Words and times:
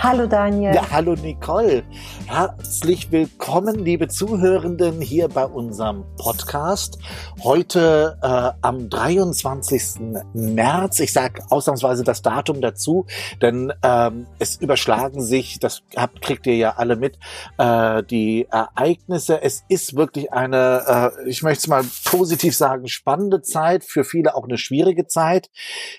Hallo 0.00 0.28
Daniel. 0.28 0.76
Ja, 0.76 0.88
hallo 0.92 1.16
Nicole. 1.16 1.82
Herzlich 2.26 3.10
willkommen, 3.10 3.84
liebe 3.84 4.06
Zuhörenden, 4.06 5.00
hier 5.00 5.26
bei 5.26 5.44
unserem 5.44 6.04
Podcast. 6.16 7.00
Heute 7.42 8.16
äh, 8.22 8.52
am 8.62 8.88
23. 8.88 10.22
März. 10.34 11.00
Ich 11.00 11.12
sage 11.12 11.42
ausnahmsweise 11.50 12.04
das 12.04 12.22
Datum 12.22 12.60
dazu, 12.60 13.06
denn 13.42 13.72
ähm, 13.82 14.28
es 14.38 14.54
überschlagen 14.60 15.20
sich, 15.20 15.58
das 15.58 15.82
habt, 15.96 16.22
kriegt 16.22 16.46
ihr 16.46 16.56
ja 16.56 16.74
alle 16.76 16.94
mit, 16.94 17.18
äh, 17.58 18.04
die 18.04 18.46
Ereignisse. 18.52 19.42
Es 19.42 19.64
ist 19.68 19.96
wirklich 19.96 20.32
eine, 20.32 21.12
äh, 21.18 21.28
ich 21.28 21.42
möchte 21.42 21.62
es 21.62 21.66
mal 21.66 21.82
positiv 22.04 22.54
sagen, 22.54 22.86
spannende 22.86 23.42
Zeit, 23.42 23.82
für 23.82 24.04
viele 24.04 24.36
auch 24.36 24.44
eine 24.44 24.58
schwierige 24.58 25.08
Zeit. 25.08 25.50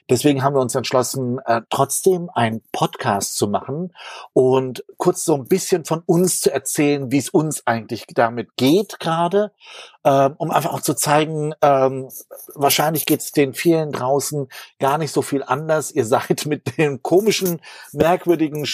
Deswegen 0.09 0.41
haben 0.41 0.55
wir 0.55 0.61
uns 0.61 0.73
entschlossen, 0.73 1.39
äh, 1.45 1.63
trotzdem 1.69 2.29
einen 2.33 2.61
Podcast 2.71 3.35
zu 3.35 3.49
machen 3.49 3.88
und 4.33 4.83
kurz 4.97 5.23
so 5.23 5.35
ein 5.35 5.45
bisschen 5.45 5.85
von 5.85 6.01
uns 6.05 6.41
zu 6.41 6.51
erzählen, 6.51 7.11
wie 7.11 7.17
es 7.17 7.29
uns 7.29 7.65
eigentlich 7.65 8.05
damit 8.13 8.55
geht 8.55 8.99
gerade, 8.99 9.51
ähm, 10.03 10.35
um 10.37 10.51
einfach 10.51 10.73
auch 10.73 10.81
zu 10.81 10.93
zeigen, 10.93 11.53
ähm, 11.61 12.09
wahrscheinlich 12.55 13.05
geht 13.05 13.21
es 13.21 13.31
den 13.31 13.53
vielen 13.53 13.91
draußen 13.91 14.47
gar 14.79 14.97
nicht 14.97 15.11
so 15.11 15.21
viel 15.21 15.43
anders. 15.43 15.91
Ihr 15.91 16.05
seid 16.05 16.45
mit 16.45 16.77
den 16.77 17.01
komischen, 17.01 17.61
merkwürdigen, 17.91 18.65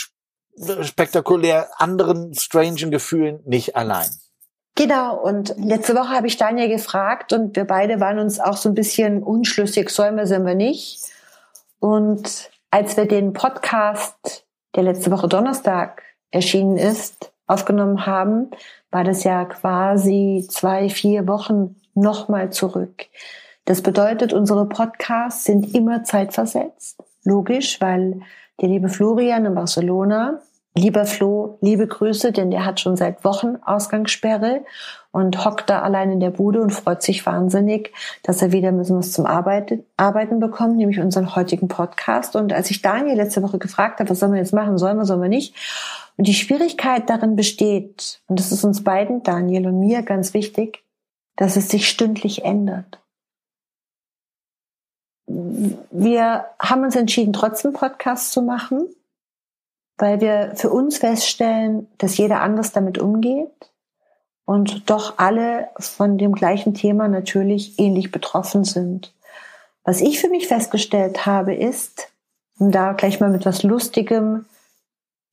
spektakulär 0.82 1.70
anderen, 1.78 2.34
strangen 2.34 2.92
Gefühlen 2.92 3.42
nicht 3.46 3.76
allein. 3.76 4.10
Genau, 4.78 5.18
und 5.18 5.56
letzte 5.58 5.96
Woche 5.96 6.10
habe 6.10 6.28
ich 6.28 6.36
Daniel 6.36 6.68
gefragt 6.68 7.32
und 7.32 7.56
wir 7.56 7.64
beide 7.64 8.02
waren 8.02 8.20
uns 8.20 8.42
auch 8.42 8.58
so 8.58 8.68
ein 8.68 8.76
bisschen 8.76 9.24
unschlüssig, 9.24 9.90
sollen 9.90 10.18
wir, 10.18 10.28
sollen 10.28 10.46
wir 10.46 10.56
nicht. 10.56 11.00
Und 11.80 12.50
als 12.72 12.98
wir 12.98 13.08
den 13.08 13.32
Podcast 13.32 14.45
der 14.76 14.84
letzte 14.84 15.12
Woche 15.12 15.28
Donnerstag 15.28 16.04
erschienen 16.32 16.78
ist, 16.78 17.32
aufgenommen 17.48 18.06
haben, 18.06 18.52
war 18.92 19.04
das 19.04 19.24
ja 19.24 19.46
quasi 19.46 20.46
zwei, 20.50 20.90
vier 20.90 21.28
Wochen 21.28 21.76
nochmal 21.94 22.52
zurück. 22.52 23.06
Das 23.66 23.82
bedeutet, 23.82 24.34
unsere 24.34 24.68
Podcasts 24.68 25.46
sind 25.46 25.74
immer 25.74 26.04
zeitversetzt. 26.04 27.04
Logisch, 27.24 27.82
weil 27.82 28.22
der 28.62 28.70
liebe 28.70 28.90
Florian 28.90 29.46
in 29.46 29.56
Barcelona 29.56 30.40
Lieber 30.78 31.06
Flo, 31.06 31.58
liebe 31.62 31.88
Grüße, 31.88 32.34
denn 32.34 32.52
der 32.52 32.66
hat 32.66 32.82
schon 32.82 32.98
seit 32.98 33.24
Wochen 33.24 33.56
Ausgangssperre 33.64 34.66
und 35.16 35.46
hockt 35.46 35.70
da 35.70 35.82
allein 35.82 36.12
in 36.12 36.20
der 36.20 36.30
Bude 36.30 36.62
und 36.62 36.72
freut 36.72 37.02
sich 37.02 37.26
wahnsinnig, 37.26 37.94
dass 38.22 38.42
er 38.42 38.52
wieder 38.52 38.74
müssen 38.74 38.98
was 38.98 39.14
zum 39.14 39.26
Arbeiten, 39.26 39.86
Arbeiten 39.96 40.42
bekommt, 40.42 40.76
nämlich 40.76 41.00
unseren 41.00 41.38
heutigen 41.38 41.70
Podcast. 41.70 42.36
Und 42.36 42.52
als 42.52 42.70
ich 42.70 42.82
Daniel 42.82 43.16
letzte 43.16 43.42
Woche 43.42 43.58
gefragt 43.58 44.02
habe, 44.02 44.10
was 44.10 44.20
sollen 44.20 44.34
wir 44.34 44.40
jetzt 44.40 44.52
machen, 44.52 44.78
sollen 44.78 44.98
wir, 44.98 45.06
sollen 45.06 45.22
wir 45.22 45.30
nicht? 45.30 45.56
Und 46.18 46.28
die 46.28 46.34
Schwierigkeit 46.34 47.10
darin 47.10 47.38
besteht, 47.38 48.20
und 48.28 48.40
das 48.40 48.52
ist 48.52 48.66
uns 48.66 48.84
beiden, 48.84 49.24
Daniel 49.24 49.68
und 49.68 49.80
mir, 49.80 50.02
ganz 50.02 50.34
wichtig, 50.34 50.84
dass 51.38 51.56
es 51.56 51.70
sich 51.70 51.88
stündlich 51.88 52.44
ändert. 52.44 53.00
Wir 55.28 56.46
haben 56.60 56.84
uns 56.84 56.98
entschieden, 56.98 57.32
trotzdem 57.32 57.72
Podcast 57.72 58.34
zu 58.34 58.42
machen 58.42 58.90
weil 59.98 60.20
wir 60.20 60.52
für 60.56 60.72
uns 60.72 60.98
feststellen, 60.98 61.88
dass 62.00 62.18
jeder 62.18 62.42
anders 62.42 62.74
damit 62.74 62.98
umgeht 62.98 63.72
und 64.46 64.90
doch 64.90 65.18
alle 65.18 65.70
von 65.80 66.18
dem 66.18 66.34
gleichen 66.34 66.74
Thema 66.74 67.08
natürlich 67.08 67.80
ähnlich 67.80 68.12
betroffen 68.12 68.64
sind. 68.64 69.14
Was 69.84 70.02
ich 70.02 70.20
für 70.20 70.30
mich 70.30 70.48
festgestellt 70.48 71.26
habe, 71.26 71.54
ist, 71.54 72.10
um 72.58 72.72
da 72.72 72.94
gleich 72.94 73.20
mal 73.20 73.30
mit 73.30 73.46
was 73.46 73.64
Lustigem, 73.64 74.46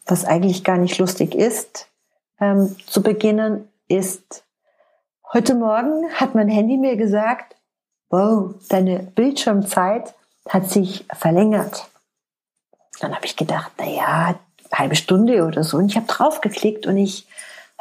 was 0.07 0.25
eigentlich 0.25 0.65
gar 0.65 0.79
nicht 0.79 0.99
lustig 0.99 1.35
ist, 1.35 1.89
ähm, 2.41 2.77
zu 2.87 3.03
beginnen, 3.03 3.69
ist, 3.89 4.45
heute 5.33 5.55
Morgen 5.55 6.11
hat 6.15 6.35
mein 6.35 6.49
Handy 6.49 6.77
mir 6.77 6.97
gesagt, 6.97 7.55
wow, 8.11 8.55
deine 8.69 9.01
Bildschirmzeit 9.01 10.15
hat 10.49 10.69
sich 10.69 11.07
verlängert. 11.13 11.89
Dann 13.01 13.15
habe 13.15 13.27
ich 13.27 13.37
gedacht, 13.37 13.73
na 13.79 13.87
ja, 13.87 14.35
halbe 14.73 14.97
Stunde 14.97 15.45
oder 15.45 15.65
so. 15.65 15.77
Und 15.77 15.87
ich 15.87 15.97
habe 15.97 16.07
draufgeklickt 16.07 16.87
und 16.87 16.97
ich 16.97 17.27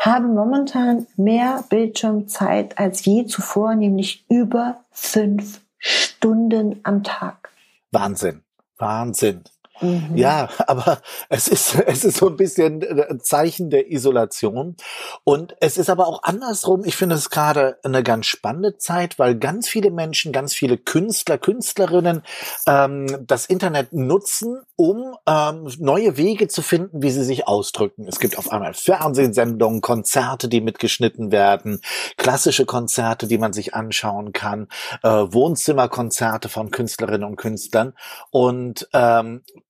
habe 0.06 0.28
momentan 0.28 1.07
mehr 1.16 1.63
Bildschirmzeit 1.69 2.78
als 2.78 3.06
je 3.06 3.25
zuvor, 3.25 3.75
nämlich 3.75 4.25
über 4.29 4.84
fünf 4.91 5.62
Stunden 5.78 6.79
am 6.84 7.03
Tag. 7.03 7.50
Wahnsinn, 7.91 8.41
Wahnsinn. 8.78 9.44
Mhm. 9.81 10.16
Ja, 10.16 10.50
aber 10.68 11.02
es 11.30 11.47
ist, 11.47 11.75
es 11.75 12.06
ist 12.06 12.18
so 12.18 12.28
ein 12.28 12.38
bisschen 12.38 12.84
ein 12.84 13.19
Zeichen 13.19 13.69
der 13.69 13.92
Isolation. 13.92 14.75
Und 15.24 15.56
es 15.59 15.78
ist 15.78 15.90
aber 15.90 16.08
auch 16.08 16.24
andersrum. 16.24 16.84
Ich 16.86 16.96
finde 16.96 17.16
es 17.16 17.30
gerade 17.30 17.78
eine 17.84 18.03
ganz 18.03 18.28
spannende 18.28 18.78
Zeit, 18.78 19.19
weil 19.19 19.38
ganz 19.38 19.68
viele 19.68 19.92
Menschen, 19.92 20.31
ganz 20.31 20.53
viele 20.53 20.78
Künstler, 20.78 21.38
Künstlerinnen 21.38 22.24
ähm, 22.68 23.25
das 23.25 23.46
Internet 23.46 23.94
nutzen, 23.94 24.62
um 24.75 25.16
ähm, 25.28 25.69
neue 25.80 26.18
Wege 26.18 26.48
zu 26.48 26.62
finden, 26.62 27.02
wie 27.02 27.12
sie 27.12 27.24
sich 27.24 27.48
ausdrücken. 27.48 28.08
Es 28.08 28.19
gibt 28.19 28.38
auf 28.38 28.52
einmal 28.52 28.74
Fernsehsendungen, 28.74 29.81
Konzerte, 29.81 30.48
die 30.48 30.62
mitgeschnitten 30.62 31.31
werden, 31.31 31.81
klassische 32.18 32.66
Konzerte, 32.66 33.28
die 33.28 33.38
man 33.38 33.53
sich 33.53 33.74
anschauen 33.74 34.34
kann, 34.34 34.68
äh, 35.03 35.09
Wohnzimmerkonzerte 35.09 36.50
von 36.50 36.72
Künstlerinnen 36.72 37.28
und 37.28 37.36
Künstlern. 37.36 37.94
Und 38.30 38.88
ähm, 38.94 39.44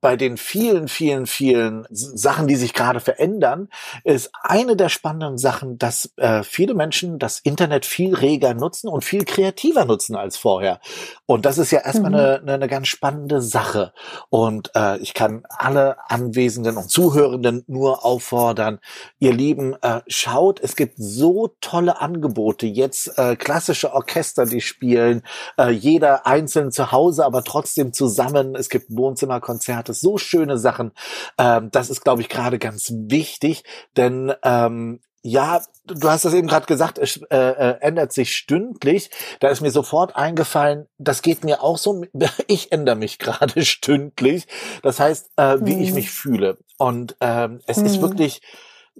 bei 0.00 0.16
den 0.16 0.36
vielen, 0.36 0.88
vielen, 0.88 1.26
vielen 1.26 1.86
Sachen, 1.90 2.46
die 2.46 2.56
sich 2.56 2.72
gerade 2.72 3.00
verändern, 3.00 3.68
ist 4.04 4.30
eine 4.42 4.76
der 4.76 4.88
spannenden 4.88 5.36
Sachen, 5.36 5.78
dass 5.78 6.10
äh, 6.16 6.42
viele 6.42 6.74
Menschen 6.74 7.18
das 7.18 7.38
Internet 7.40 7.84
viel 7.84 8.14
reger 8.14 8.54
nutzen 8.54 8.88
und 8.88 9.04
viel 9.04 9.24
kreativer 9.24 9.84
nutzen 9.84 10.16
als 10.16 10.36
vorher. 10.36 10.80
Und 11.26 11.44
das 11.44 11.58
ist 11.58 11.70
ja 11.70 11.80
erstmal 11.80 12.10
mhm. 12.10 12.16
eine, 12.16 12.54
eine, 12.54 12.68
ganz 12.68 12.88
spannende 12.88 13.42
Sache. 13.42 13.92
Und 14.30 14.70
äh, 14.74 14.98
ich 14.98 15.12
kann 15.12 15.42
alle 15.48 15.96
Anwesenden 16.08 16.76
und 16.76 16.90
Zuhörenden 16.90 17.64
nur 17.66 18.04
auffordern, 18.04 18.78
ihr 19.18 19.32
Lieben, 19.32 19.76
äh, 19.82 20.00
schaut, 20.06 20.60
es 20.60 20.76
gibt 20.76 20.94
so 20.96 21.54
tolle 21.60 22.00
Angebote. 22.00 22.66
Jetzt 22.66 23.18
äh, 23.18 23.36
klassische 23.36 23.92
Orchester, 23.92 24.46
die 24.46 24.60
spielen, 24.60 25.22
äh, 25.58 25.70
jeder 25.70 26.26
einzeln 26.26 26.72
zu 26.72 26.90
Hause, 26.90 27.24
aber 27.24 27.44
trotzdem 27.44 27.92
zusammen. 27.92 28.54
Es 28.54 28.68
gibt 28.68 28.86
Wohnzimmerkonzerte 28.88 29.89
hattest 29.90 30.00
so 30.00 30.18
schöne 30.18 30.58
Sachen. 30.58 30.92
Ähm, 31.38 31.70
das 31.70 31.90
ist, 31.90 32.02
glaube 32.02 32.22
ich, 32.22 32.28
gerade 32.28 32.58
ganz 32.58 32.92
wichtig, 32.94 33.64
denn 33.96 34.32
ähm, 34.42 35.00
ja, 35.22 35.60
du 35.84 36.08
hast 36.08 36.24
das 36.24 36.32
eben 36.32 36.48
gerade 36.48 36.64
gesagt, 36.64 36.96
es 36.96 37.20
äh, 37.30 37.36
äh, 37.36 37.76
ändert 37.80 38.10
sich 38.10 38.34
stündlich. 38.34 39.10
Da 39.40 39.48
ist 39.48 39.60
mir 39.60 39.70
sofort 39.70 40.16
eingefallen, 40.16 40.86
das 40.96 41.20
geht 41.20 41.44
mir 41.44 41.62
auch 41.62 41.76
so. 41.76 42.04
Ich 42.46 42.72
ändere 42.72 42.96
mich 42.96 43.18
gerade 43.18 43.62
stündlich. 43.64 44.46
Das 44.82 44.98
heißt, 44.98 45.32
äh, 45.36 45.58
wie 45.60 45.74
hm. 45.74 45.82
ich 45.82 45.92
mich 45.92 46.10
fühle. 46.10 46.56
Und 46.78 47.16
ähm, 47.20 47.60
es 47.66 47.76
hm. 47.76 47.86
ist 47.86 48.00
wirklich 48.00 48.40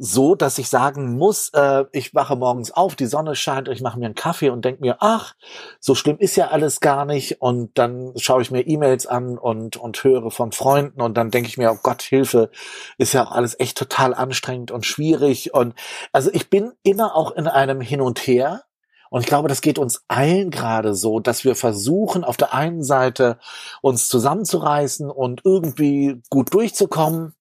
so, 0.03 0.35
dass 0.35 0.57
ich 0.57 0.71
sagen 0.71 1.19
muss, 1.19 1.51
äh, 1.53 1.85
ich 1.93 2.15
wache 2.15 2.35
morgens 2.35 2.71
auf, 2.71 2.97
die 2.97 3.05
Sonne 3.05 3.37
scheint, 3.37 3.69
ich 3.69 3.83
mache 3.83 3.99
mir 3.99 4.07
einen 4.07 4.15
Kaffee 4.15 4.49
und 4.49 4.65
denke 4.65 4.81
mir, 4.81 4.97
ach, 5.01 5.35
so 5.79 5.95
schlimm 5.95 6.17
ist 6.19 6.37
ja 6.37 6.49
alles 6.49 6.81
gar 6.81 7.05
nicht. 7.05 7.43
Und 7.43 7.77
dann 7.77 8.15
schaue 8.17 8.41
ich 8.41 8.51
mir 8.51 8.67
E-Mails 8.67 9.07
an 9.07 9.37
und, 9.37 9.77
und 9.77 10.03
höre 10.03 10.31
von 10.31 10.53
Freunden 10.53 11.03
und 11.03 11.19
dann 11.19 11.31
denke 11.31 11.51
ich 11.51 11.59
mir, 11.59 11.71
oh 11.71 11.79
Gott, 11.83 12.01
Hilfe, 12.01 12.51
ist 12.97 13.13
ja 13.13 13.27
auch 13.27 13.31
alles 13.31 13.61
echt 13.61 13.77
total 13.77 14.15
anstrengend 14.15 14.71
und 14.71 14.87
schwierig. 14.87 15.53
Und 15.53 15.75
also 16.13 16.31
ich 16.33 16.49
bin 16.49 16.73
immer 16.83 17.15
auch 17.15 17.33
in 17.33 17.47
einem 17.47 17.83
Hin 17.83 18.01
und 18.01 18.21
Her. 18.21 18.63
Und 19.11 19.21
ich 19.21 19.27
glaube, 19.27 19.49
das 19.49 19.61
geht 19.61 19.79
uns 19.79 20.05
allen 20.09 20.51
gerade 20.51 20.95
so, 20.95 21.21
dass 21.21 21.45
wir 21.45 21.57
versuchen, 21.57 22.25
auf 22.25 22.39
der 22.39 22.55
einen 22.55 22.85
Seite 22.85 23.39
uns 23.83 24.09
zusammenzureißen 24.09 25.11
und 25.11 25.43
irgendwie 25.45 26.23
gut 26.31 26.55
durchzukommen 26.55 27.35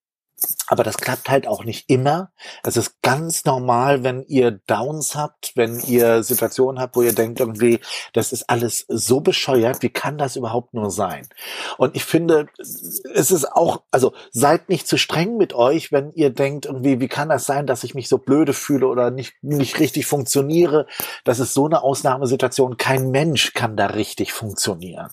aber 0.67 0.83
das 0.83 0.97
klappt 0.97 1.29
halt 1.29 1.47
auch 1.47 1.63
nicht 1.63 1.89
immer. 1.89 2.31
Es 2.63 2.77
ist 2.77 3.01
ganz 3.01 3.45
normal, 3.45 4.03
wenn 4.03 4.23
ihr 4.27 4.51
Downs 4.51 5.15
habt, 5.15 5.53
wenn 5.55 5.79
ihr 5.79 6.23
Situationen 6.23 6.79
habt, 6.79 6.95
wo 6.95 7.01
ihr 7.01 7.13
denkt 7.13 7.39
irgendwie, 7.39 7.79
das 8.13 8.31
ist 8.31 8.49
alles 8.49 8.85
so 8.87 9.19
bescheuert, 9.21 9.81
wie 9.81 9.89
kann 9.89 10.17
das 10.17 10.35
überhaupt 10.35 10.73
nur 10.73 10.91
sein? 10.91 11.27
Und 11.77 11.95
ich 11.95 12.05
finde, 12.05 12.47
es 12.57 13.31
ist 13.31 13.51
auch, 13.51 13.81
also 13.91 14.13
seid 14.31 14.69
nicht 14.69 14.87
zu 14.87 14.97
streng 14.97 15.37
mit 15.37 15.53
euch, 15.53 15.91
wenn 15.91 16.11
ihr 16.13 16.29
denkt 16.29 16.65
irgendwie, 16.67 16.99
wie 16.99 17.07
kann 17.07 17.29
das 17.29 17.45
sein, 17.45 17.65
dass 17.65 17.83
ich 17.83 17.95
mich 17.95 18.07
so 18.07 18.19
blöde 18.19 18.53
fühle 18.53 18.87
oder 18.87 19.11
nicht, 19.11 19.33
nicht 19.41 19.79
richtig 19.79 20.05
funktioniere? 20.05 20.85
Das 21.23 21.39
ist 21.39 21.53
so 21.53 21.65
eine 21.65 21.81
Ausnahmesituation. 21.81 22.77
Kein 22.77 23.09
Mensch 23.09 23.53
kann 23.53 23.75
da 23.75 23.87
richtig 23.87 24.33
funktionieren. 24.33 25.09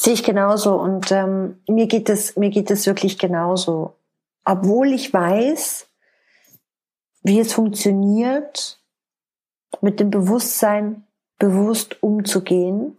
Sehe 0.00 0.14
ich 0.14 0.24
genauso 0.24 0.76
und 0.76 1.12
ähm, 1.12 1.60
mir 1.68 1.86
geht 1.86 2.08
es 2.08 2.34
mir 2.34 2.48
geht 2.48 2.70
es 2.70 2.86
wirklich 2.86 3.18
genauso. 3.18 3.98
Obwohl 4.46 4.94
ich 4.94 5.12
weiß, 5.12 5.88
wie 7.22 7.38
es 7.38 7.52
funktioniert, 7.52 8.80
mit 9.82 10.00
dem 10.00 10.08
Bewusstsein 10.08 11.06
bewusst 11.38 12.02
umzugehen, 12.02 12.96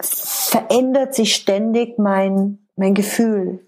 verändert 0.00 1.16
sich 1.16 1.34
ständig 1.34 1.98
mein 1.98 2.64
mein 2.76 2.94
Gefühl. 2.94 3.66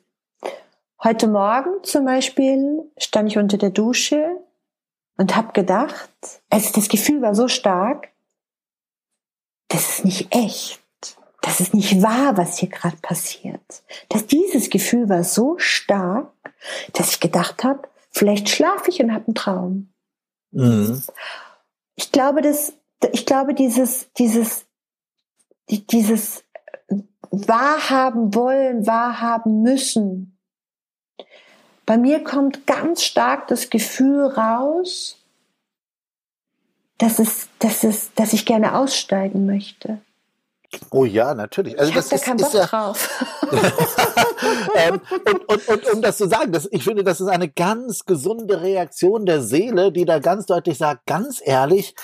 Heute 1.02 1.26
Morgen 1.26 1.82
zum 1.82 2.04
Beispiel 2.04 2.92
stand 2.96 3.28
ich 3.28 3.38
unter 3.38 3.58
der 3.58 3.70
Dusche 3.70 4.36
und 5.16 5.34
habe 5.34 5.52
gedacht, 5.52 6.12
also 6.48 6.70
das 6.74 6.88
Gefühl 6.88 7.22
war 7.22 7.34
so 7.34 7.48
stark, 7.48 8.10
das 9.66 9.98
ist 9.98 10.04
nicht 10.04 10.32
echt. 10.32 10.81
Das 11.42 11.60
ist 11.60 11.74
nicht 11.74 12.00
wahr, 12.02 12.36
was 12.36 12.58
hier 12.58 12.70
gerade 12.70 12.96
passiert. 13.02 13.82
Dass 14.08 14.26
dieses 14.26 14.70
Gefühl 14.70 15.08
war 15.08 15.24
so 15.24 15.58
stark, 15.58 16.32
dass 16.94 17.10
ich 17.10 17.20
gedacht 17.20 17.64
habe, 17.64 17.88
vielleicht 18.10 18.48
schlafe 18.48 18.90
ich 18.90 19.02
und 19.02 19.12
habe 19.12 19.26
einen 19.26 19.34
Traum. 19.34 19.92
Mhm. 20.52 21.02
Ich 21.96 22.10
glaube, 22.12 22.40
dass 22.40 22.72
ich 23.12 23.26
glaube, 23.26 23.54
dieses 23.54 24.10
dieses 24.14 24.66
dieses 25.68 26.44
wahrhaben 27.30 28.34
wollen, 28.34 28.86
wahrhaben 28.86 29.62
müssen. 29.62 30.38
Bei 31.86 31.96
mir 31.98 32.22
kommt 32.22 32.66
ganz 32.66 33.02
stark 33.02 33.48
das 33.48 33.68
Gefühl 33.68 34.26
raus, 34.26 35.18
dass 36.98 37.18
es, 37.18 37.48
dass 37.58 37.82
es, 37.82 38.14
dass 38.14 38.32
ich 38.32 38.46
gerne 38.46 38.76
aussteigen 38.76 39.46
möchte. 39.46 40.00
Oh 40.90 41.04
ja, 41.04 41.34
natürlich. 41.34 41.78
Also 41.78 41.90
ich 41.90 41.96
das 41.96 42.08
da 42.08 42.16
ist, 42.16 42.24
keinen 42.24 42.38
Bock 42.38 42.54
ja, 42.54 42.66
drauf. 42.66 43.24
ähm, 44.76 45.00
und, 45.26 45.48
und, 45.48 45.68
und 45.68 45.92
um 45.92 46.02
das 46.02 46.16
zu 46.16 46.28
sagen, 46.28 46.52
das, 46.52 46.68
ich 46.70 46.84
finde, 46.84 47.04
das 47.04 47.20
ist 47.20 47.28
eine 47.28 47.48
ganz 47.48 48.04
gesunde 48.04 48.62
Reaktion 48.62 49.26
der 49.26 49.42
Seele, 49.42 49.92
die 49.92 50.04
da 50.04 50.18
ganz 50.18 50.46
deutlich 50.46 50.78
sagt, 50.78 51.06
ganz 51.06 51.40
ehrlich, 51.44 51.94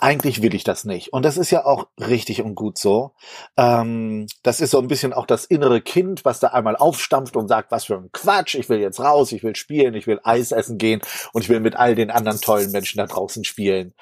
eigentlich 0.00 0.42
will 0.42 0.54
ich 0.54 0.64
das 0.64 0.84
nicht. 0.84 1.12
Und 1.12 1.24
das 1.24 1.36
ist 1.36 1.52
ja 1.52 1.64
auch 1.64 1.86
richtig 2.00 2.42
und 2.42 2.56
gut 2.56 2.78
so. 2.78 3.12
Ähm, 3.56 4.26
das 4.42 4.60
ist 4.60 4.72
so 4.72 4.80
ein 4.80 4.88
bisschen 4.88 5.12
auch 5.12 5.26
das 5.26 5.44
innere 5.44 5.80
Kind, 5.80 6.24
was 6.24 6.40
da 6.40 6.48
einmal 6.48 6.74
aufstampft 6.74 7.36
und 7.36 7.46
sagt, 7.46 7.70
was 7.70 7.84
für 7.84 7.96
ein 7.96 8.10
Quatsch, 8.12 8.56
ich 8.56 8.68
will 8.68 8.80
jetzt 8.80 8.98
raus, 8.98 9.30
ich 9.30 9.44
will 9.44 9.54
spielen, 9.54 9.94
ich 9.94 10.08
will 10.08 10.20
Eis 10.24 10.50
essen 10.50 10.78
gehen 10.78 11.00
und 11.32 11.42
ich 11.42 11.48
will 11.48 11.60
mit 11.60 11.76
all 11.76 11.94
den 11.94 12.10
anderen 12.10 12.40
tollen 12.40 12.72
Menschen 12.72 12.98
da 12.98 13.06
draußen 13.06 13.44
spielen. 13.44 13.94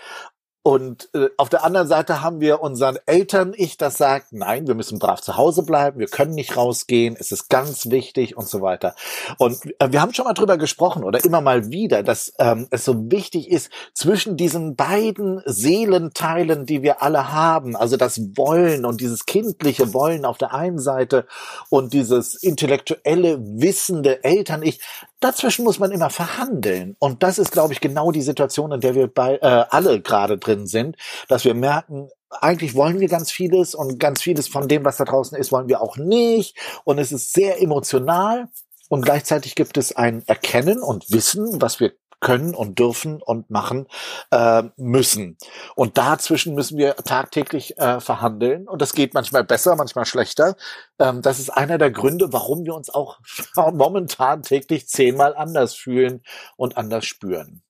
Und 0.64 1.08
äh, 1.12 1.28
auf 1.38 1.48
der 1.48 1.64
anderen 1.64 1.88
Seite 1.88 2.22
haben 2.22 2.40
wir 2.40 2.60
unseren 2.60 2.96
Eltern 3.06 3.52
ich, 3.56 3.78
das 3.78 3.98
sagt, 3.98 4.32
nein, 4.32 4.68
wir 4.68 4.76
müssen 4.76 5.00
brav 5.00 5.20
zu 5.20 5.36
Hause 5.36 5.64
bleiben, 5.64 5.98
wir 5.98 6.06
können 6.06 6.34
nicht 6.34 6.56
rausgehen, 6.56 7.16
es 7.18 7.32
ist 7.32 7.48
ganz 7.48 7.90
wichtig 7.90 8.36
und 8.36 8.48
so 8.48 8.62
weiter. 8.62 8.94
Und 9.38 9.58
äh, 9.80 9.90
wir 9.90 10.00
haben 10.00 10.14
schon 10.14 10.24
mal 10.24 10.34
drüber 10.34 10.58
gesprochen 10.58 11.02
oder 11.02 11.24
immer 11.24 11.40
mal 11.40 11.70
wieder, 11.70 12.04
dass 12.04 12.32
ähm, 12.38 12.68
es 12.70 12.84
so 12.84 13.10
wichtig 13.10 13.50
ist, 13.50 13.70
zwischen 13.92 14.36
diesen 14.36 14.76
beiden 14.76 15.42
Seelenteilen, 15.46 16.64
die 16.64 16.82
wir 16.82 17.02
alle 17.02 17.32
haben, 17.32 17.74
also 17.74 17.96
das 17.96 18.20
Wollen 18.36 18.84
und 18.84 19.00
dieses 19.00 19.26
kindliche 19.26 19.92
Wollen 19.92 20.24
auf 20.24 20.38
der 20.38 20.54
einen 20.54 20.78
Seite 20.78 21.26
und 21.70 21.92
dieses 21.92 22.34
intellektuelle, 22.34 23.38
wissende 23.40 24.22
Eltern-Ich, 24.22 24.80
dazwischen 25.24 25.64
muss 25.64 25.78
man 25.78 25.90
immer 25.90 26.10
verhandeln. 26.10 26.96
Und 26.98 27.22
das 27.22 27.38
ist, 27.38 27.52
glaube 27.52 27.72
ich, 27.72 27.80
genau 27.80 28.12
die 28.12 28.22
Situation, 28.22 28.72
in 28.72 28.80
der 28.80 28.94
wir 28.94 29.08
bei, 29.08 29.36
äh, 29.36 29.64
alle 29.70 30.00
gerade 30.00 30.38
drin 30.38 30.52
drin 30.52 30.66
sind, 30.66 30.96
dass 31.28 31.44
wir 31.44 31.54
merken, 31.54 32.08
eigentlich 32.30 32.74
wollen 32.74 33.00
wir 33.00 33.08
ganz 33.08 33.30
vieles 33.30 33.74
und 33.74 33.98
ganz 33.98 34.22
vieles 34.22 34.48
von 34.48 34.68
dem, 34.68 34.84
was 34.84 34.96
da 34.96 35.04
draußen 35.04 35.36
ist, 35.36 35.52
wollen 35.52 35.68
wir 35.68 35.82
auch 35.82 35.96
nicht. 35.96 36.56
Und 36.84 36.98
es 36.98 37.12
ist 37.12 37.32
sehr 37.32 37.60
emotional. 37.60 38.48
Und 38.88 39.02
gleichzeitig 39.02 39.54
gibt 39.54 39.76
es 39.78 39.94
ein 39.96 40.22
Erkennen 40.26 40.82
und 40.82 41.10
Wissen, 41.10 41.60
was 41.60 41.80
wir 41.80 41.92
können 42.22 42.54
und 42.54 42.78
dürfen 42.78 43.20
und 43.20 43.50
machen 43.50 43.86
äh, 44.30 44.62
müssen. 44.76 45.36
Und 45.74 45.98
dazwischen 45.98 46.54
müssen 46.54 46.78
wir 46.78 46.96
tagtäglich 46.96 47.76
äh, 47.78 48.00
verhandeln. 48.00 48.66
Und 48.68 48.80
das 48.80 48.94
geht 48.94 49.12
manchmal 49.12 49.44
besser, 49.44 49.76
manchmal 49.76 50.06
schlechter. 50.06 50.56
Ähm, 50.98 51.20
das 51.20 51.38
ist 51.38 51.50
einer 51.50 51.76
der 51.76 51.90
Gründe, 51.90 52.32
warum 52.32 52.64
wir 52.64 52.74
uns 52.74 52.88
auch 52.88 53.18
momentan 53.56 54.42
täglich 54.42 54.88
zehnmal 54.88 55.34
anders 55.36 55.74
fühlen 55.74 56.22
und 56.56 56.78
anders 56.78 57.04
spüren. 57.04 57.62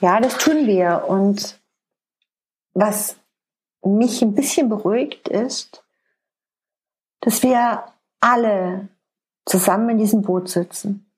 Ja, 0.00 0.20
das 0.20 0.36
tun 0.36 0.66
wir. 0.66 1.04
Und 1.08 1.58
was 2.74 3.16
mich 3.82 4.20
ein 4.22 4.34
bisschen 4.34 4.68
beruhigt 4.68 5.28
ist, 5.28 5.82
dass 7.20 7.42
wir 7.42 7.84
alle 8.20 8.88
zusammen 9.46 9.90
in 9.90 9.98
diesem 9.98 10.22
Boot 10.22 10.48
sitzen. 10.48 11.10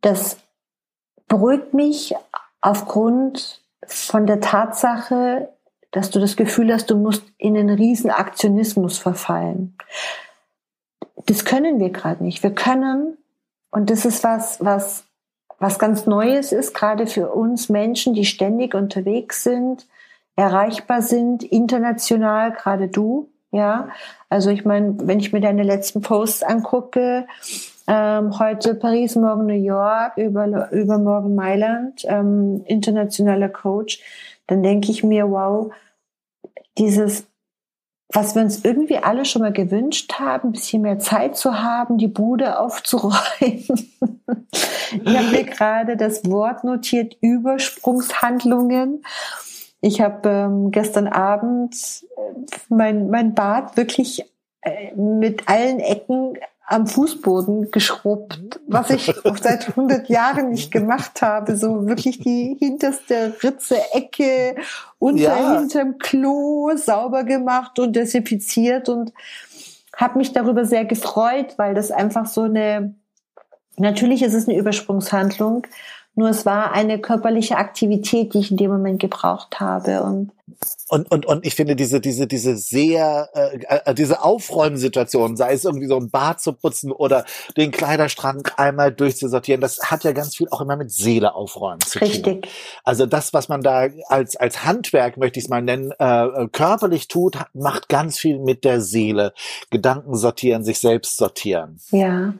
Das 0.00 0.38
beruhigt 1.28 1.74
mich 1.74 2.14
aufgrund 2.60 3.62
von 3.86 4.26
der 4.26 4.40
Tatsache, 4.40 5.48
dass 5.90 6.10
du 6.10 6.20
das 6.20 6.36
Gefühl 6.36 6.72
hast, 6.72 6.90
du 6.90 6.96
musst 6.96 7.24
in 7.38 7.56
einen 7.56 7.70
riesen 7.70 8.10
Aktionismus 8.10 8.98
verfallen. 8.98 9.76
Das 11.26 11.44
können 11.44 11.80
wir 11.80 11.90
gerade 11.90 12.22
nicht. 12.22 12.42
Wir 12.42 12.54
können, 12.54 13.16
und 13.70 13.90
das 13.90 14.04
ist 14.04 14.24
was, 14.24 14.62
was, 14.64 15.04
was 15.58 15.78
ganz 15.78 16.06
Neues 16.06 16.52
ist, 16.52 16.74
gerade 16.74 17.06
für 17.06 17.32
uns 17.32 17.68
Menschen, 17.68 18.14
die 18.14 18.24
ständig 18.24 18.74
unterwegs 18.74 19.42
sind, 19.42 19.86
erreichbar 20.36 21.02
sind, 21.02 21.42
international, 21.42 22.52
gerade 22.52 22.88
du, 22.88 23.28
ja. 23.50 23.88
Also 24.28 24.50
ich 24.50 24.64
meine, 24.64 24.94
wenn 25.06 25.20
ich 25.20 25.32
mir 25.32 25.40
deine 25.40 25.62
letzten 25.62 26.00
Posts 26.02 26.42
angucke, 26.42 27.26
ähm, 27.88 28.38
heute 28.38 28.74
Paris, 28.74 29.16
morgen 29.16 29.46
New 29.46 29.54
York, 29.54 30.18
über, 30.18 30.70
übermorgen 30.72 31.34
Mailand, 31.34 32.04
ähm, 32.04 32.62
internationaler 32.66 33.48
Coach, 33.48 34.00
dann 34.46 34.62
denke 34.62 34.90
ich 34.92 35.02
mir, 35.02 35.30
wow, 35.30 35.72
dieses, 36.76 37.26
was 38.12 38.34
wir 38.34 38.42
uns 38.42 38.62
irgendwie 38.62 38.98
alle 38.98 39.24
schon 39.24 39.40
mal 39.40 39.52
gewünscht 39.52 40.12
haben, 40.18 40.50
ein 40.50 40.52
bisschen 40.52 40.82
mehr 40.82 40.98
Zeit 40.98 41.38
zu 41.38 41.62
haben, 41.62 41.96
die 41.96 42.08
Bude 42.08 42.58
aufzuräumen. 42.58 43.22
ich 43.70 45.16
habe 45.16 45.30
mir 45.30 45.44
gerade 45.44 45.96
das 45.96 46.28
Wort 46.30 46.64
notiert, 46.64 47.16
Übersprungshandlungen. 47.22 49.02
Ich 49.80 50.02
habe 50.02 50.28
ähm, 50.28 50.70
gestern 50.72 51.08
Abend 51.08 51.74
äh, 52.16 52.44
mein, 52.68 53.08
mein 53.08 53.34
Bad 53.34 53.78
wirklich 53.78 54.30
äh, 54.60 54.94
mit 54.94 55.48
allen 55.48 55.80
Ecken 55.80 56.34
am 56.70 56.86
Fußboden 56.86 57.70
geschrubbt, 57.70 58.60
was 58.66 58.90
ich 58.90 59.06
seit 59.40 59.68
100 59.70 60.08
Jahren 60.10 60.50
nicht 60.50 60.70
gemacht 60.70 61.22
habe. 61.22 61.56
So 61.56 61.86
wirklich 61.86 62.18
die 62.18 62.56
hinterste 62.58 63.34
Ritze, 63.42 63.76
Ecke, 63.94 64.54
unter 64.98 65.22
ja. 65.22 65.58
hinterm 65.58 65.96
Klo 65.98 66.70
sauber 66.76 67.24
gemacht 67.24 67.78
und 67.78 67.96
desinfiziert 67.96 68.90
und 68.90 69.14
habe 69.96 70.18
mich 70.18 70.34
darüber 70.34 70.66
sehr 70.66 70.84
gefreut, 70.84 71.54
weil 71.56 71.74
das 71.74 71.90
einfach 71.90 72.26
so 72.26 72.42
eine, 72.42 72.94
natürlich 73.78 74.22
ist 74.22 74.34
es 74.34 74.46
eine 74.46 74.58
Übersprungshandlung, 74.58 75.66
nur 76.18 76.30
es 76.30 76.44
war 76.44 76.72
eine 76.72 76.98
körperliche 76.98 77.56
Aktivität, 77.56 78.34
die 78.34 78.40
ich 78.40 78.50
in 78.50 78.56
dem 78.56 78.72
Moment 78.72 79.00
gebraucht 79.00 79.60
habe. 79.60 80.02
Und 80.02 80.32
und, 80.88 81.10
und, 81.12 81.26
und 81.26 81.46
ich 81.46 81.54
finde 81.54 81.76
diese, 81.76 82.00
diese, 82.00 82.26
diese 82.26 82.56
sehr, 82.56 83.28
äh, 83.34 83.58
äh, 83.84 83.94
diese 83.94 84.24
Aufräumsituation, 84.24 85.36
sei 85.36 85.52
es 85.52 85.64
irgendwie 85.64 85.86
so 85.86 85.96
ein 85.96 86.10
Bad 86.10 86.40
zu 86.40 86.54
putzen 86.54 86.90
oder 86.90 87.24
den 87.56 87.70
Kleiderschrank 87.70 88.54
einmal 88.56 88.90
durchzusortieren, 88.92 89.60
das 89.60 89.78
hat 89.90 90.02
ja 90.02 90.12
ganz 90.12 90.34
viel 90.34 90.48
auch 90.50 90.62
immer 90.62 90.76
mit 90.76 90.90
Seele 90.90 91.34
aufräumen 91.34 91.80
zu 91.82 92.00
Richtig. 92.00 92.22
tun. 92.22 92.32
Richtig. 92.32 92.52
Also 92.82 93.06
das, 93.06 93.32
was 93.34 93.48
man 93.48 93.60
da 93.60 93.88
als, 94.08 94.34
als 94.36 94.64
Handwerk, 94.64 95.18
möchte 95.18 95.38
ich 95.38 95.44
es 95.44 95.50
mal 95.50 95.62
nennen, 95.62 95.92
äh, 95.98 96.48
körperlich 96.50 97.06
tut, 97.06 97.38
macht 97.52 97.88
ganz 97.88 98.18
viel 98.18 98.40
mit 98.40 98.64
der 98.64 98.80
Seele. 98.80 99.34
Gedanken 99.70 100.16
sortieren, 100.16 100.64
sich 100.64 100.80
selbst 100.80 101.18
sortieren. 101.18 101.78
Ja. 101.92 102.34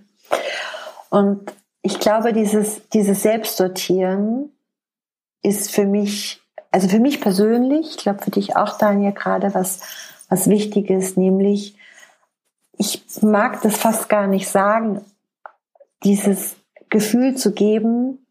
Und 1.11 1.53
ich 1.89 2.01
glaube, 2.01 2.35
dieses, 2.35 2.87
dieses 2.91 3.23
Selbstsortieren 3.23 4.53
ist 5.43 5.71
für 5.71 5.87
mich, 5.87 6.43
also 6.71 6.87
für 6.87 7.01
mich 7.01 7.23
persönlich, 7.23 7.89
ich 7.89 7.97
glaube 7.97 8.23
für 8.23 8.31
dich 8.31 8.57
auch, 8.57 8.77
Daniel, 8.77 9.13
gerade 9.13 9.55
was, 9.55 9.81
was 10.29 10.51
wichtig 10.51 10.91
ist, 10.91 11.17
nämlich, 11.17 11.79
ich 12.77 13.03
mag 13.23 13.63
das 13.63 13.79
fast 13.79 14.11
gar 14.11 14.27
nicht 14.27 14.49
sagen, 14.51 15.03
dieses 16.05 16.57
Gefühl 16.91 17.37
zu 17.37 17.53
geben, 17.53 18.27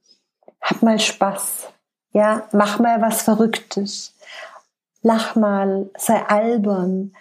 hab 0.61 0.83
mal 0.83 0.99
Spaß, 0.99 1.69
ja, 2.11 2.47
mach 2.51 2.77
mal 2.77 3.01
was 3.01 3.23
Verrücktes, 3.23 4.13
lach 5.01 5.35
mal, 5.35 5.89
sei 5.97 6.23
albern. 6.27 7.15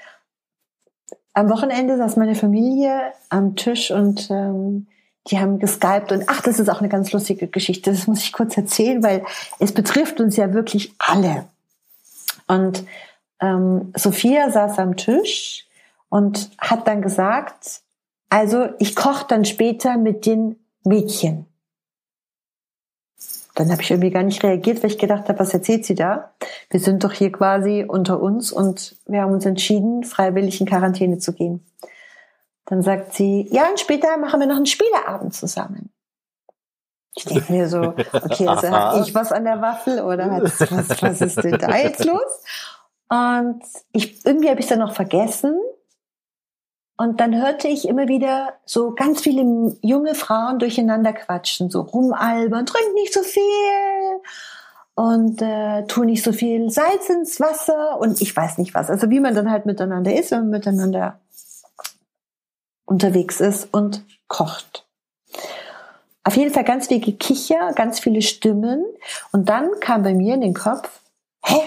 Am 1.32 1.48
Wochenende 1.48 1.96
saß 1.96 2.16
meine 2.16 2.34
Familie 2.34 3.14
am 3.30 3.56
Tisch 3.56 3.90
und 3.90 4.28
ähm, 4.30 4.86
die 5.30 5.38
haben 5.38 5.58
geskypt 5.58 6.12
und 6.12 6.24
ach, 6.28 6.40
das 6.40 6.58
ist 6.58 6.68
auch 6.68 6.80
eine 6.80 6.88
ganz 6.88 7.12
lustige 7.12 7.48
Geschichte. 7.48 7.90
Das 7.90 8.06
muss 8.06 8.22
ich 8.22 8.32
kurz 8.32 8.56
erzählen, 8.56 9.02
weil 9.02 9.24
es 9.58 9.72
betrifft 9.72 10.20
uns 10.20 10.36
ja 10.36 10.52
wirklich 10.52 10.94
alle. 10.98 11.46
Und 12.46 12.84
ähm, 13.40 13.92
Sophia 13.96 14.50
saß 14.50 14.78
am 14.78 14.96
Tisch 14.96 15.66
und 16.08 16.50
hat 16.58 16.86
dann 16.86 17.02
gesagt, 17.02 17.80
also 18.28 18.68
ich 18.78 18.94
koche 18.94 19.26
dann 19.28 19.44
später 19.44 19.98
mit 19.98 20.26
den 20.26 20.56
Mädchen. 20.84 21.46
Dann 23.54 23.72
habe 23.72 23.80
ich 23.80 23.90
irgendwie 23.90 24.10
gar 24.10 24.22
nicht 24.22 24.44
reagiert, 24.44 24.82
weil 24.82 24.90
ich 24.90 24.98
gedacht 24.98 25.28
habe, 25.28 25.38
was 25.38 25.54
erzählt 25.54 25.86
sie 25.86 25.94
da? 25.94 26.32
Wir 26.70 26.78
sind 26.78 27.02
doch 27.04 27.12
hier 27.12 27.32
quasi 27.32 27.84
unter 27.88 28.20
uns 28.20 28.52
und 28.52 28.96
wir 29.06 29.22
haben 29.22 29.32
uns 29.32 29.46
entschieden, 29.46 30.04
freiwillig 30.04 30.60
in 30.60 30.66
Quarantäne 30.66 31.18
zu 31.18 31.32
gehen. 31.32 31.64
Dann 32.66 32.82
sagt 32.82 33.14
sie, 33.14 33.48
ja, 33.50 33.68
und 33.70 33.80
später 33.80 34.16
machen 34.18 34.40
wir 34.40 34.46
noch 34.46 34.56
einen 34.56 34.66
Spieleabend 34.66 35.34
zusammen. 35.34 35.90
Ich 37.14 37.24
denke 37.24 37.50
mir 37.50 37.68
so, 37.68 37.94
okay, 38.12 38.46
also 38.46 38.68
habe 38.68 39.00
ich 39.00 39.14
was 39.14 39.32
an 39.32 39.44
der 39.44 39.62
Waffel 39.62 40.02
oder 40.02 40.42
was, 40.42 40.60
was, 40.60 41.02
was 41.02 41.20
ist 41.22 41.42
denn 41.42 41.58
da 41.58 41.76
jetzt 41.76 42.04
los? 42.04 42.42
Und 43.08 43.62
ich, 43.92 44.26
irgendwie 44.26 44.50
habe 44.50 44.60
ich 44.60 44.66
es 44.66 44.70
dann 44.70 44.80
noch 44.80 44.94
vergessen. 44.94 45.58
Und 46.98 47.20
dann 47.20 47.40
hörte 47.40 47.68
ich 47.68 47.88
immer 47.88 48.08
wieder 48.08 48.54
so 48.64 48.94
ganz 48.94 49.20
viele 49.20 49.76
junge 49.82 50.14
Frauen 50.14 50.58
durcheinander 50.58 51.12
quatschen, 51.12 51.70
so 51.70 51.82
rumalbern, 51.82 52.66
trink 52.66 52.94
nicht 52.94 53.12
so 53.12 53.22
viel 53.22 53.42
und 54.94 55.42
äh, 55.42 55.84
tu 55.86 56.04
nicht 56.04 56.22
so 56.22 56.32
viel 56.32 56.70
Salz 56.70 57.10
ins 57.10 57.38
Wasser 57.38 57.98
und 58.00 58.20
ich 58.22 58.34
weiß 58.34 58.56
nicht 58.56 58.74
was. 58.74 58.88
Also 58.88 59.10
wie 59.10 59.20
man 59.20 59.34
dann 59.34 59.50
halt 59.50 59.66
miteinander 59.66 60.14
ist, 60.18 60.30
wenn 60.30 60.40
man 60.40 60.50
miteinander 60.50 61.20
unterwegs 62.86 63.40
ist 63.40 63.68
und 63.72 64.02
kocht. 64.28 64.86
Auf 66.24 66.36
jeden 66.36 66.52
Fall 66.52 66.64
ganz 66.64 66.88
viel 66.88 67.00
Gekicher, 67.00 67.72
ganz 67.74 68.00
viele 68.00 68.22
Stimmen. 68.22 68.84
Und 69.30 69.48
dann 69.48 69.70
kam 69.80 70.02
bei 70.02 70.14
mir 70.14 70.34
in 70.34 70.40
den 70.40 70.54
Kopf, 70.54 70.88
hä, 71.44 71.60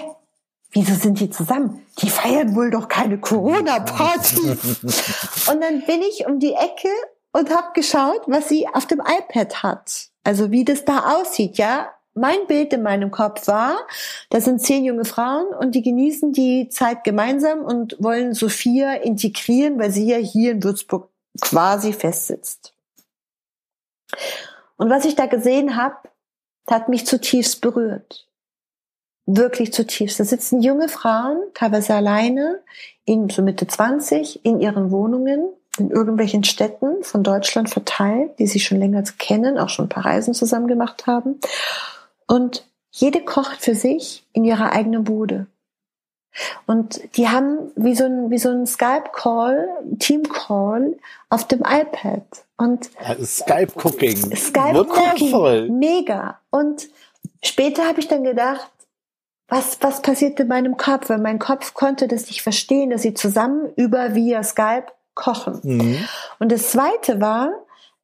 wieso 0.72 0.94
sind 0.94 1.20
die 1.20 1.30
zusammen? 1.30 1.86
Die 1.98 2.10
feiern 2.10 2.54
wohl 2.54 2.70
doch 2.70 2.88
keine 2.88 3.18
Corona-Party. 3.18 4.40
und 5.50 5.60
dann 5.62 5.82
bin 5.86 6.02
ich 6.02 6.26
um 6.26 6.40
die 6.40 6.52
Ecke 6.52 6.88
und 7.32 7.50
habe 7.50 7.68
geschaut, 7.74 8.22
was 8.26 8.48
sie 8.48 8.66
auf 8.68 8.86
dem 8.86 9.00
iPad 9.00 9.62
hat. 9.62 10.08
Also 10.24 10.50
wie 10.50 10.64
das 10.64 10.84
da 10.84 11.14
aussieht, 11.16 11.56
ja. 11.56 11.88
Mein 12.14 12.46
Bild 12.48 12.72
in 12.72 12.82
meinem 12.82 13.12
Kopf 13.12 13.46
war, 13.46 13.86
das 14.30 14.44
sind 14.44 14.60
zehn 14.60 14.84
junge 14.84 15.04
Frauen 15.04 15.46
und 15.54 15.76
die 15.76 15.82
genießen 15.82 16.32
die 16.32 16.68
Zeit 16.68 17.04
gemeinsam 17.04 17.60
und 17.60 17.96
wollen 18.00 18.34
Sophia 18.34 18.94
integrieren, 18.94 19.78
weil 19.78 19.92
sie 19.92 20.10
ja 20.10 20.16
hier 20.16 20.50
in 20.50 20.64
Würzburg 20.64 21.09
quasi 21.40 21.92
festsitzt. 21.92 22.74
Und 24.76 24.90
was 24.90 25.04
ich 25.04 25.14
da 25.14 25.26
gesehen 25.26 25.76
habe, 25.76 25.96
hat 26.66 26.88
mich 26.88 27.06
zutiefst 27.06 27.60
berührt. 27.60 28.26
Wirklich 29.26 29.72
zutiefst. 29.72 30.18
Da 30.18 30.24
sitzen 30.24 30.62
junge 30.62 30.88
Frauen, 30.88 31.38
teilweise 31.54 31.94
alleine, 31.94 32.62
in 33.04 33.28
so 33.28 33.42
Mitte 33.42 33.66
20, 33.66 34.44
in 34.44 34.60
ihren 34.60 34.90
Wohnungen, 34.90 35.48
in 35.78 35.90
irgendwelchen 35.90 36.44
Städten 36.44 37.02
von 37.02 37.22
Deutschland 37.22 37.70
verteilt, 37.70 38.38
die 38.38 38.46
sie 38.46 38.60
schon 38.60 38.78
länger 38.78 39.02
kennen, 39.18 39.58
auch 39.58 39.68
schon 39.68 39.86
ein 39.86 39.90
paar 39.90 40.04
Reisen 40.04 40.34
zusammen 40.34 40.66
gemacht 40.66 41.06
haben. 41.06 41.40
Und 42.26 42.66
jede 42.90 43.24
kocht 43.24 43.62
für 43.62 43.74
sich 43.74 44.26
in 44.32 44.44
ihrer 44.44 44.72
eigenen 44.72 45.04
Bude. 45.04 45.46
Und 46.66 47.00
die 47.16 47.28
haben 47.28 47.72
wie 47.76 47.94
so 47.94 48.04
ein, 48.04 48.30
wie 48.30 48.38
so 48.38 48.50
ein 48.50 48.66
Skype-Call, 48.66 49.68
Team-Call 49.98 50.96
auf 51.28 51.46
dem 51.46 51.60
iPad. 51.60 52.24
Und 52.56 52.90
Skype-Cooking. 53.24 54.36
Skype-Cooking. 54.36 55.78
Mega. 55.78 56.38
Und 56.50 56.88
später 57.42 57.86
habe 57.86 58.00
ich 58.00 58.08
dann 58.08 58.24
gedacht, 58.24 58.70
was, 59.48 59.78
was 59.80 60.00
passiert 60.02 60.38
in 60.38 60.48
meinem 60.48 60.76
Kopf? 60.76 61.10
Weil 61.10 61.18
mein 61.18 61.38
Kopf 61.38 61.74
konnte 61.74 62.06
das 62.06 62.26
nicht 62.26 62.42
verstehen, 62.42 62.90
dass 62.90 63.02
sie 63.02 63.14
zusammen 63.14 63.72
über 63.76 64.14
via 64.14 64.44
Skype 64.44 64.86
kochen. 65.14 65.60
Mhm. 65.62 66.08
Und 66.38 66.52
das 66.52 66.70
zweite 66.70 67.20
war, 67.20 67.50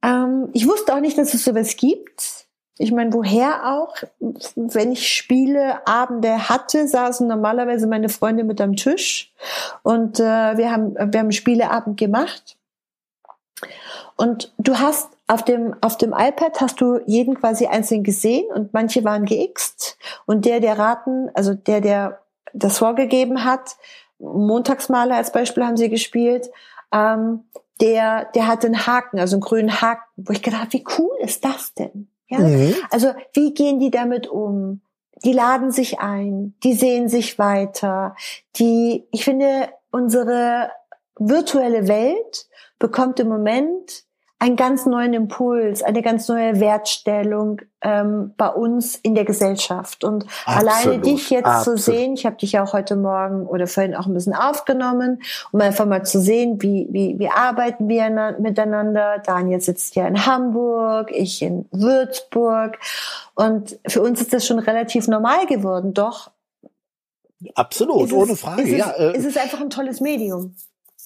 ähm, 0.03 0.49
ich 0.53 0.67
wusste 0.67 0.95
auch 0.95 1.01
nicht, 1.01 1.17
dass 1.17 1.35
es 1.35 1.45
sowas 1.45 1.77
gibt. 1.77 2.46
Ich 2.79 2.93
meine, 2.93 3.13
woher 3.13 3.73
auch? 3.73 3.95
Wenn 4.55 4.93
ich 4.93 5.09
Spiele, 5.09 5.87
Abende 5.87 6.49
hatte, 6.49 6.87
saßen 6.87 7.27
normalerweise 7.27 7.87
meine 7.87 8.09
Freunde 8.09 8.45
mit 8.45 8.61
am 8.61 8.77
Tisch 8.77 9.33
und 9.83 10.21
äh, 10.21 10.57
wir 10.57 10.71
haben 10.71 10.95
wir 10.95 11.21
haben 11.21 11.33
Spieleabend 11.33 11.99
gemacht. 11.99 12.57
Und 14.17 14.53
du 14.59 14.79
hast 14.79 15.09
auf 15.27 15.45
dem 15.45 15.75
auf 15.81 15.97
dem 15.97 16.13
iPad 16.13 16.61
hast 16.61 16.81
du 16.81 17.01
jeden 17.07 17.35
quasi 17.35 17.67
einzeln 17.67 18.05
gesehen 18.05 18.47
und 18.55 18.75
manche 18.75 19.05
waren 19.05 19.25
geixt 19.25 19.97
und 20.27 20.45
der 20.45 20.61
der 20.61 20.79
raten, 20.79 21.31
also 21.35 21.55
der 21.55 21.81
der 21.81 22.21
das 22.53 22.79
vorgegeben 22.79 23.45
hat, 23.45 23.77
Montagsmaler 24.19 25.17
als 25.17 25.33
Beispiel 25.33 25.65
haben 25.65 25.77
sie 25.77 25.91
gespielt. 25.91 26.51
Ähm, 26.93 27.45
der, 27.81 28.27
der 28.35 28.47
hatte 28.47 28.69
einen 28.69 28.87
Haken, 28.87 29.19
also 29.19 29.37
einen 29.37 29.43
grünen 29.43 29.81
Haken, 29.83 30.05
wo 30.17 30.33
ich 30.33 30.43
gedacht 30.43 30.63
habe, 30.63 30.73
wie 30.73 30.85
cool 30.99 31.11
ist 31.21 31.45
das 31.45 31.75
denn? 31.75 32.09
Ja? 32.29 32.39
Mhm. 32.39 32.75
Also 32.91 33.13
wie 33.35 33.55
gehen 33.55 33.79
die 33.79 33.91
damit 33.91 34.29
um? 34.29 34.81
Die 35.25 35.33
laden 35.33 35.71
sich 35.71 35.99
ein, 35.99 36.55
die 36.63 36.75
sehen 36.75 37.09
sich 37.09 37.39
weiter, 37.39 38.15
die, 38.57 39.07
ich 39.13 39.25
finde, 39.25 39.71
unsere 39.91 40.71
virtuelle 41.19 41.89
Welt 41.89 42.47
bekommt 42.79 43.19
im 43.21 43.29
Moment 43.29 44.06
einen 44.39 44.57
ganz 44.57 44.85
neuen 44.85 45.15
Impuls, 45.15 45.83
eine 45.83 46.03
ganz 46.03 46.29
neue 46.29 46.61
Wertstellung 46.61 47.63
ähm, 47.81 48.35
bei 48.37 48.49
uns 48.49 48.95
in 48.97 49.15
der 49.15 49.25
Gesellschaft. 49.25 50.05
Und 50.05 50.27
absolut, 50.45 50.75
alleine 50.75 50.99
dich 51.01 51.31
jetzt 51.31 51.47
absolut. 51.47 51.79
zu 51.81 51.91
sehen, 51.91 52.15
ich 52.15 52.27
habe 52.27 52.37
dich 52.37 52.53
ja 52.53 52.63
auch 52.63 52.75
heute 52.75 52.97
Morgen 52.97 53.47
oder 53.47 53.67
vorhin 53.67 53.95
auch 53.95 54.07
ein 54.07 54.13
bisschen 54.13 54.35
aufgenommen, 54.35 55.23
um 55.53 55.61
einfach 55.63 55.87
mal 55.87 56.05
zu 56.05 56.21
sehen, 56.21 56.61
wie, 56.61 56.87
wie, 56.91 57.19
wie 57.19 57.29
arbeiten 57.31 57.89
wir 57.89 58.37
miteinander. 58.39 59.23
Daniel 59.25 59.63
sitzt 59.63 59.97
ja 59.97 60.07
in 60.07 60.27
Hamburg, 60.27 61.11
ich 61.13 61.41
in 61.41 61.67
Würzburg. 61.71 62.79
Und 63.35 63.79
für 63.87 64.03
uns 64.03 64.21
ist 64.21 64.35
das 64.35 64.47
schon 64.47 64.59
relativ 64.59 65.09
normal 65.09 65.47
geworden, 65.47 65.95
doch. 65.95 66.31
Absolut, 67.55 68.13
ohne 68.13 68.37
Frage. 68.37 68.63
Ist 68.63 68.73
es, 68.73 68.79
ja, 68.79 68.91
äh, 68.91 69.17
ist 69.17 69.25
es 69.25 69.37
einfach 69.39 69.61
ein 69.61 69.71
tolles 69.71 70.01
Medium. 70.01 70.55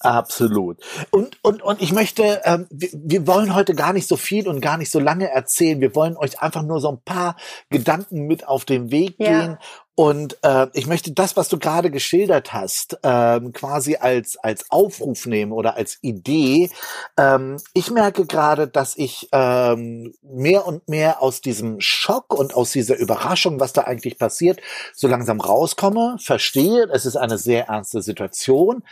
Absolut. 0.03 0.77
Und, 1.11 1.37
und, 1.43 1.61
und 1.61 1.81
ich 1.81 1.93
möchte, 1.93 2.41
ähm, 2.43 2.67
wir, 2.71 2.89
wir 2.93 3.27
wollen 3.27 3.53
heute 3.53 3.75
gar 3.75 3.93
nicht 3.93 4.07
so 4.07 4.17
viel 4.17 4.47
und 4.47 4.59
gar 4.59 4.77
nicht 4.77 4.91
so 4.91 4.99
lange 4.99 5.29
erzählen. 5.29 5.79
Wir 5.79 5.95
wollen 5.95 6.17
euch 6.17 6.41
einfach 6.41 6.63
nur 6.63 6.79
so 6.79 6.89
ein 6.89 7.01
paar 7.03 7.35
Gedanken 7.69 8.25
mit 8.25 8.47
auf 8.47 8.65
den 8.65 8.89
Weg 8.89 9.15
ja. 9.19 9.39
gehen. 9.39 9.57
Und 9.93 10.37
äh, 10.41 10.67
ich 10.73 10.87
möchte 10.87 11.11
das, 11.11 11.37
was 11.37 11.49
du 11.49 11.59
gerade 11.59 11.91
geschildert 11.91 12.53
hast, 12.53 12.97
ähm, 13.03 13.53
quasi 13.53 13.97
als, 13.97 14.37
als 14.37 14.71
Aufruf 14.71 15.27
nehmen 15.27 15.51
oder 15.51 15.75
als 15.75 15.99
Idee. 16.01 16.71
Ähm, 17.17 17.57
ich 17.73 17.91
merke 17.91 18.25
gerade, 18.25 18.67
dass 18.67 18.97
ich 18.97 19.29
ähm, 19.31 20.13
mehr 20.23 20.65
und 20.65 20.89
mehr 20.89 21.21
aus 21.21 21.41
diesem 21.41 21.79
Schock 21.79 22.33
und 22.33 22.55
aus 22.55 22.71
dieser 22.71 22.97
Überraschung, 22.97 23.59
was 23.59 23.73
da 23.73 23.81
eigentlich 23.81 24.17
passiert, 24.17 24.59
so 24.95 25.07
langsam 25.07 25.39
rauskomme, 25.39 26.15
verstehe, 26.19 26.89
es 26.91 27.05
ist 27.05 27.17
eine 27.17 27.37
sehr 27.37 27.67
ernste 27.67 28.01
Situation 28.01 28.83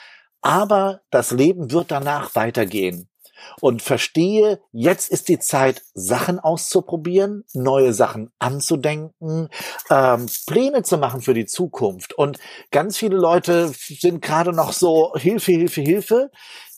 aber 0.42 1.02
das 1.12 1.32
Leben 1.32 1.72
wird 1.72 1.92
danach 1.92 2.36
weitergehen. 2.36 3.10
Und 3.62 3.82
verstehe, 3.82 4.60
jetzt 4.72 5.10
ist 5.10 5.30
die 5.30 5.40
Zeit, 5.40 5.84
Sachen 5.94 6.40
auszuprobieren, 6.40 7.46
neue 7.54 7.94
Sachen 7.94 8.32
anzudenken, 8.40 9.50
ähm, 9.90 10.26
Pläne 10.46 10.84
zu 10.84 10.98
machen 10.98 11.22
für 11.22 11.34
die 11.34 11.46
Zukunft. 11.46 12.14
Und 12.14 12.38
ganz 12.72 12.98
viele 12.98 13.18
Leute 13.18 13.70
sind 13.70 14.22
gerade 14.22 14.54
noch 14.54 14.74
so 14.74 15.14
Hilfe, 15.16 15.52
Hilfe, 15.52 15.82
Hilfe. 15.82 16.32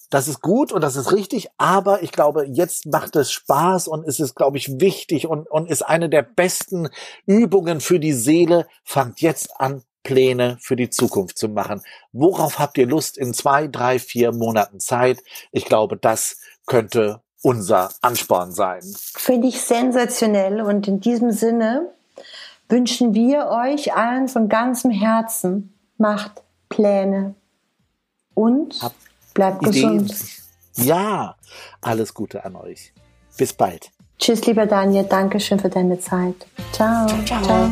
Das 0.10 0.28
ist 0.28 0.42
gut 0.42 0.74
und 0.74 0.82
das 0.82 0.98
ist 0.98 1.14
richtig, 1.14 1.48
aber 1.58 2.04
ich 2.04 2.12
glaube, 2.12 2.46
jetzt 2.46 2.86
macht 2.86 3.16
es 3.16 3.32
Spaß 3.32 3.88
und 3.88 4.06
ist 4.06 4.20
es, 4.20 4.36
glaube 4.36 4.58
ich, 4.58 4.82
wichtig 4.82 5.26
und, 5.26 5.50
und 5.50 5.70
ist 5.70 5.84
eine 5.84 6.10
der 6.10 6.22
besten 6.22 6.90
Übungen 7.26 7.80
für 7.80 7.98
die 7.98 8.12
Seele. 8.12 8.68
Fangt 8.84 9.22
jetzt 9.22 9.62
an, 9.62 9.84
Pläne 10.04 10.58
für 10.60 10.76
die 10.76 10.90
Zukunft 10.90 11.38
zu 11.38 11.50
machen. 11.50 11.82
Worauf 12.12 12.60
habt 12.60 12.78
ihr 12.78 12.88
Lust 12.88 13.18
in 13.18 13.34
zwei, 13.34 13.68
drei, 13.68 14.00
vier 14.00 14.32
Monaten 14.32 14.80
Zeit? 14.80 15.20
Ich 15.52 15.66
glaube, 15.66 15.98
das 15.98 16.38
könnte 16.66 17.22
unser 17.42 17.92
Ansporn 18.02 18.52
sein. 18.52 18.82
Finde 19.16 19.48
ich 19.48 19.62
sensationell 19.62 20.62
und 20.62 20.88
in 20.88 21.00
diesem 21.00 21.32
Sinne 21.32 21.90
wünschen 22.70 23.14
wir 23.14 23.48
euch 23.48 23.94
allen 23.94 24.28
von 24.28 24.48
ganzem 24.48 24.92
Herzen, 24.92 25.74
macht 25.98 26.44
Pläne 26.70 27.36
und 28.34 28.82
Hab 28.82 28.94
bleibt 29.34 29.66
Ideen. 29.68 30.08
gesund. 30.08 30.26
Ja, 30.76 31.36
alles 31.82 32.14
Gute 32.14 32.46
an 32.46 32.56
euch. 32.56 32.94
Bis 33.38 33.54
bald. 33.54 33.92
Tschüss, 34.18 34.46
lieber 34.46 34.66
Daniel. 34.66 35.04
Dankeschön 35.04 35.60
für 35.60 35.70
deine 35.70 36.00
Zeit. 36.00 36.36
Ciao. 36.72 37.08
ciao. 37.08 37.24
ciao. 37.26 37.44
ciao. 37.44 37.72